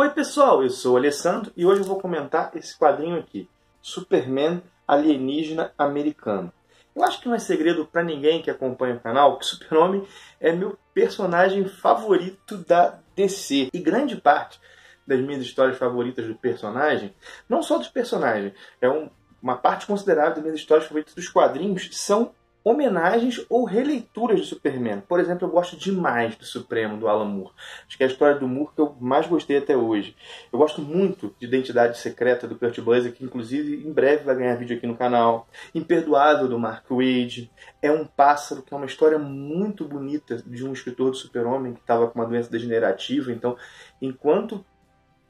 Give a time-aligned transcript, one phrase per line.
[0.00, 3.46] Oi pessoal, eu sou o Alessandro e hoje eu vou comentar esse quadrinho aqui,
[3.82, 6.50] Superman Alienígena Americano.
[6.96, 10.02] Eu acho que não é segredo para ninguém que acompanha o canal que Super-Homem
[10.40, 13.68] é meu personagem favorito da DC.
[13.74, 14.58] E grande parte
[15.06, 17.14] das minhas histórias favoritas do personagem,
[17.46, 19.10] não só dos personagens, é um,
[19.42, 25.00] uma parte considerável das minhas histórias favoritas dos quadrinhos, são homenagens ou releituras de Superman.
[25.00, 27.52] Por exemplo, eu gosto demais do Supremo, do Alan Moore.
[27.86, 30.14] Acho que é a história do Moore que eu mais gostei até hoje.
[30.52, 34.56] Eu gosto muito de Identidade Secreta do Kurt Busiek, que inclusive em breve vai ganhar
[34.56, 35.48] vídeo aqui no canal.
[35.74, 37.50] Imperdoável do Mark Wade.
[37.80, 41.80] É um Pássaro, que é uma história muito bonita de um escritor do Super-Homem que
[41.80, 43.32] estava com uma doença degenerativa.
[43.32, 43.56] Então,
[44.02, 44.64] enquanto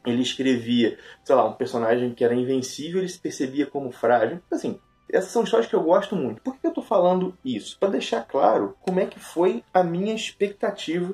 [0.04, 4.40] ele escrevia, sei lá, um personagem que era invencível, ele se percebia como frágil.
[4.50, 4.80] Assim,
[5.12, 6.42] essas são histórias que eu gosto muito.
[6.42, 7.78] Por que eu estou falando isso?
[7.78, 11.12] Para deixar claro como é que foi a minha expectativa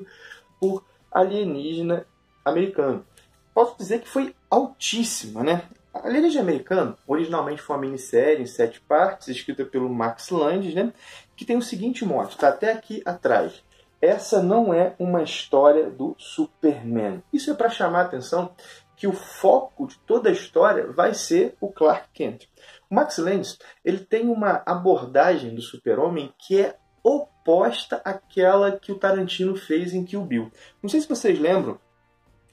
[0.59, 2.05] por alienígena
[2.43, 3.05] americano.
[3.53, 5.63] Posso dizer que foi altíssima, né?
[5.93, 10.93] Alienígena Americano originalmente foi uma minissérie em sete partes, escrita pelo Max Landis, né?
[11.35, 13.63] Que tem o seguinte mote, está até aqui atrás.
[13.99, 17.23] Essa não é uma história do Superman.
[17.33, 18.51] Isso é para chamar a atenção
[18.97, 22.49] que o foco de toda a história vai ser o Clark Kent.
[22.89, 28.97] O Max Landis ele tem uma abordagem do super-homem que é oposta àquela que o
[28.97, 30.51] Tarantino fez em Kill Bill.
[30.81, 31.79] Não sei se vocês lembram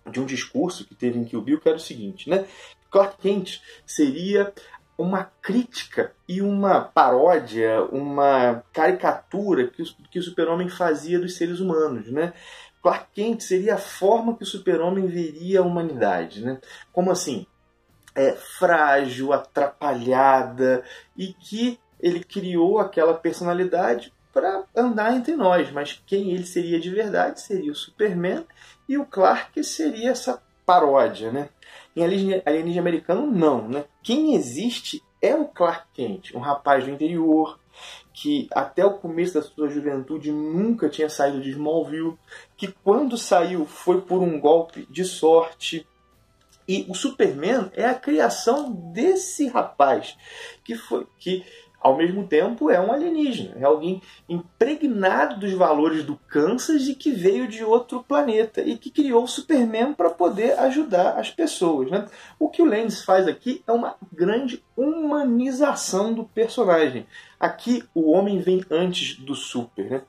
[0.08, 2.46] de um discurso que teve em Kill Bill que era o seguinte, né?
[2.90, 4.52] Clark Kent seria
[4.96, 11.58] uma crítica e uma paródia, uma caricatura que o, que o super-homem fazia dos seres
[11.58, 12.32] humanos, né?
[12.84, 16.60] Clark Kent seria a forma que o super-homem veria a humanidade, né?
[16.92, 17.46] Como assim?
[18.14, 20.84] É, frágil, atrapalhada
[21.16, 26.90] e que ele criou aquela personalidade para andar entre nós, mas quem ele seria de
[26.90, 28.44] verdade seria o Superman
[28.86, 31.48] e o Clark seria essa paródia, né?
[31.96, 33.86] Em Alienígena Americano, não, né?
[34.02, 37.58] Quem existe é o Clark Kent, um rapaz do interior,
[38.12, 42.16] que até o começo da sua juventude nunca tinha saído de Smallville,
[42.56, 45.86] que quando saiu foi por um golpe de sorte.
[46.66, 50.16] E o Superman é a criação desse rapaz,
[50.64, 51.44] que foi que
[51.84, 57.10] ao mesmo tempo é um alienígena, é alguém impregnado dos valores do Kansas e que
[57.10, 61.90] veio de outro planeta e que criou o Superman para poder ajudar as pessoas.
[61.90, 62.08] Né?
[62.38, 67.06] O que o Lenz faz aqui é uma grande humanização do personagem.
[67.38, 69.90] Aqui o homem vem antes do super.
[69.90, 70.02] Né?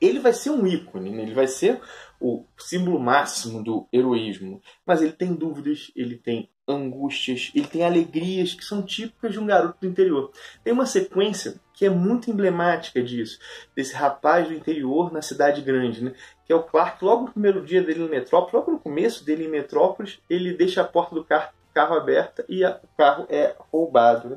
[0.00, 1.22] Ele vai ser um ícone, né?
[1.22, 1.82] ele vai ser
[2.18, 8.54] o símbolo máximo do heroísmo, mas ele tem dúvidas, ele tem angústias, ele tem alegrias
[8.54, 10.30] que são típicas de um garoto do interior.
[10.62, 13.38] Tem uma sequência que é muito emblemática disso,
[13.74, 16.14] desse rapaz do interior na cidade grande, né?
[16.46, 19.44] que é o Clark, logo no primeiro dia dele em Metrópolis, logo no começo dele
[19.44, 23.54] em Metrópolis, ele deixa a porta do carro, carro aberta e a, o carro é
[23.58, 24.28] roubado.
[24.28, 24.36] Né?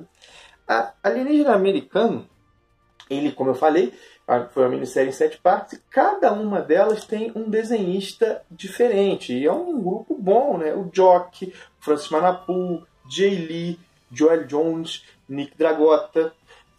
[0.68, 2.28] A alienígena americano,
[3.10, 3.94] ele, como eu falei,
[4.52, 9.34] foi uma minissérie em sete partes, e cada uma delas tem um desenhista diferente.
[9.34, 10.74] E é um grupo bom, né?
[10.74, 13.80] O Jock, Francis Manapu, Jay Lee,
[14.12, 16.34] Joel Jones, Nick Dragota.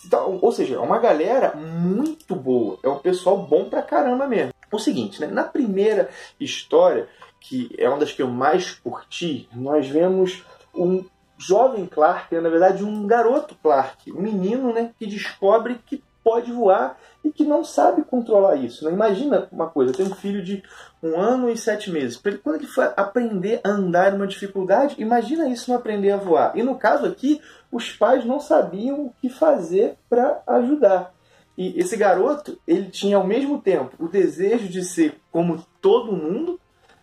[0.04, 2.78] Então, ou seja, é uma galera muito boa.
[2.82, 4.52] É um pessoal bom pra caramba mesmo.
[4.70, 5.26] O seguinte, né?
[5.26, 7.08] Na primeira história,
[7.40, 10.44] que é uma das que eu mais curti, nós vemos
[10.74, 11.04] um
[11.38, 16.98] jovem Clark, na verdade um garoto Clark, um menino né, que descobre que pode voar
[17.24, 18.84] e que não sabe controlar isso.
[18.84, 18.92] Né?
[18.92, 20.62] Imagina uma coisa, tem um filho de
[21.02, 22.18] um ano e sete meses.
[22.18, 26.52] Quando ele for aprender a andar numa dificuldade, imagina isso não aprender a voar.
[26.54, 27.40] E no caso aqui,
[27.72, 31.14] os pais não sabiam o que fazer para ajudar.
[31.56, 36.60] E esse garoto, ele tinha ao mesmo tempo o desejo de ser como todo mundo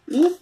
[0.07, 0.36] e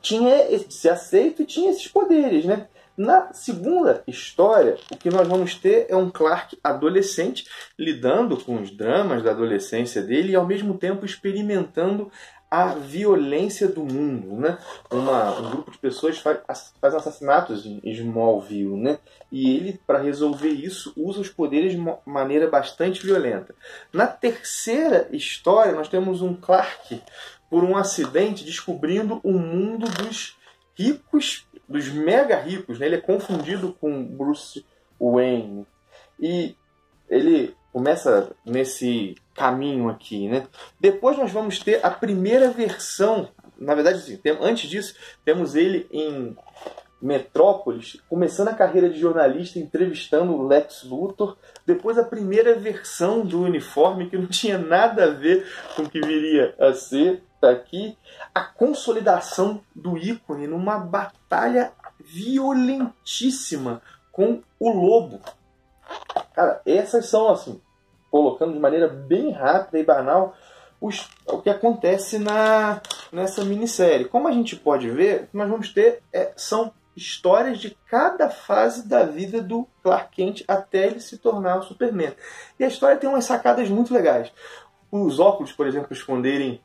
[0.00, 0.34] tinha
[0.68, 2.66] ser aceito e tinha esses poderes, né?
[2.96, 7.46] Na segunda história, o que nós vamos ter é um Clark adolescente
[7.78, 12.10] lidando com os dramas da adolescência dele e ao mesmo tempo experimentando
[12.52, 14.58] a violência do mundo, né?
[14.90, 18.98] Uma, um grupo de pessoas faz, faz assassinatos em Smallville, né?
[19.30, 23.54] E ele, para resolver isso, usa os poderes de maneira bastante violenta.
[23.90, 27.00] Na terceira história, nós temos um Clark,
[27.48, 30.36] por um acidente, descobrindo o mundo dos
[30.74, 32.86] ricos, dos mega ricos, né?
[32.86, 34.64] Ele é confundido com Bruce
[35.00, 35.66] Wayne.
[36.20, 36.54] E
[37.08, 40.46] ele começa nesse caminho aqui, né?
[40.78, 43.28] Depois nós vamos ter a primeira versão,
[43.58, 46.36] na verdade, assim, antes disso, temos ele em
[47.00, 51.36] Metrópolis, começando a carreira de jornalista, entrevistando o Lex Luthor.
[51.66, 56.00] Depois a primeira versão do uniforme, que não tinha nada a ver com o que
[56.00, 57.96] viria a ser, aqui.
[58.34, 65.20] A consolidação do ícone numa batalha violentíssima com o lobo.
[66.34, 67.60] Cara, essas são assim,
[68.10, 70.34] colocando de maneira bem rápida e banal
[70.80, 72.80] os, o que acontece na,
[73.12, 74.08] nessa minissérie.
[74.08, 79.04] Como a gente pode ver, nós vamos ter é, são histórias de cada fase da
[79.04, 82.12] vida do Clark Kent até ele se tornar o Superman.
[82.58, 84.30] E a história tem umas sacadas muito legais.
[84.90, 86.60] Os óculos, por exemplo, esconderem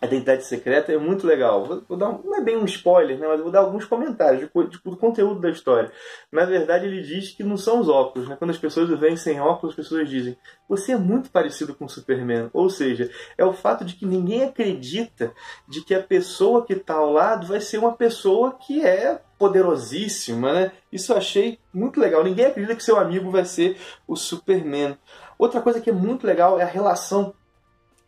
[0.00, 1.64] a identidade secreta é muito legal.
[1.64, 4.82] Vou, dar não é bem um spoiler, né, mas vou dar alguns comentários de, de,
[4.82, 5.90] do conteúdo da história.
[6.30, 8.28] Na verdade, ele diz que não são os óculos.
[8.28, 8.36] Né?
[8.36, 10.36] Quando as pessoas o veem sem óculos, as pessoas dizem:
[10.68, 12.48] Você é muito parecido com o Superman.
[12.52, 15.32] Ou seja, é o fato de que ninguém acredita
[15.66, 20.52] de que a pessoa que está ao lado vai ser uma pessoa que é poderosíssima.
[20.52, 20.72] Né?
[20.92, 22.22] Isso eu achei muito legal.
[22.22, 24.96] Ninguém acredita que seu amigo vai ser o Superman.
[25.38, 27.34] Outra coisa que é muito legal é a relação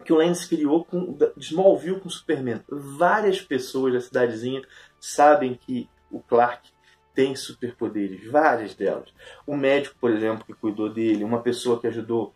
[0.04, 2.60] que o Lance criou com Smallville com Superman.
[2.68, 4.62] Várias pessoas da cidadezinha
[4.98, 6.70] sabem que o Clark
[7.14, 9.12] tem superpoderes, várias delas.
[9.46, 12.34] O médico, por exemplo, que cuidou dele, uma pessoa que ajudou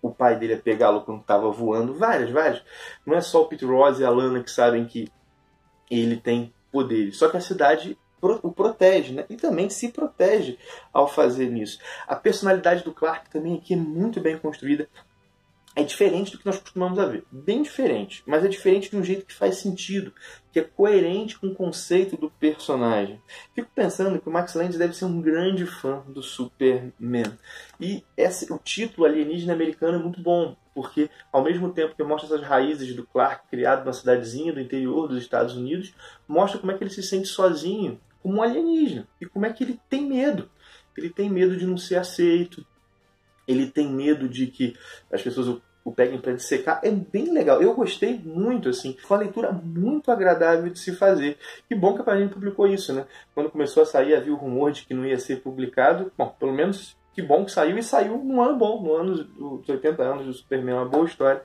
[0.00, 2.62] o pai dele a pegá-lo quando estava voando, várias, várias.
[3.06, 5.08] Não é só o Pete Rose e a Lana que sabem que
[5.90, 7.96] ele tem poderes, só que a cidade
[8.42, 9.24] o protege, né?
[9.28, 10.56] E também se protege
[10.92, 11.80] ao fazer isso.
[12.06, 14.88] A personalidade do Clark também aqui é muito bem construída
[15.74, 17.24] é diferente do que nós costumamos a ver.
[17.30, 20.12] Bem diferente, mas é diferente de um jeito que faz sentido,
[20.52, 23.20] que é coerente com o conceito do personagem.
[23.54, 27.38] Fico pensando que o Max Landis deve ser um grande fã do Superman.
[27.80, 32.34] E esse, o título alienígena americano é muito bom, porque ao mesmo tempo que mostra
[32.34, 35.94] essas raízes do Clark criado na cidadezinha do interior dos Estados Unidos,
[36.28, 39.64] mostra como é que ele se sente sozinho, como um alienígena, e como é que
[39.64, 40.50] ele tem medo.
[40.96, 42.66] Ele tem medo de não ser aceito,
[43.46, 44.76] ele tem medo de que
[45.10, 46.80] as pessoas o, peguem para secar.
[46.82, 47.60] É bem legal.
[47.60, 48.96] Eu gostei muito, assim.
[49.02, 51.36] Foi uma leitura muito agradável de se fazer.
[51.68, 53.04] Que bom que a gente publicou isso, né?
[53.34, 56.12] Quando começou a sair, havia o rumor de que não ia ser publicado.
[56.16, 59.68] Bom, pelo menos que bom que saiu e saiu num ano bom, no ano dos
[59.68, 61.42] 80 anos do Superman, uma boa história.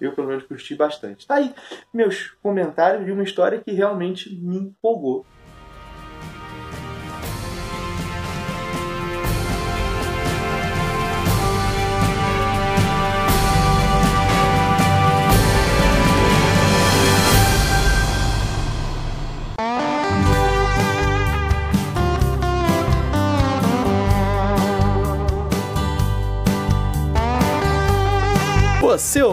[0.00, 1.26] Eu, pelo menos, curti bastante.
[1.26, 1.52] Tá aí
[1.92, 5.26] meus comentários de uma história que realmente me empolgou.